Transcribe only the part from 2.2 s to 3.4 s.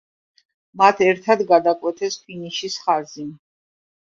ფინიშის ხაზი.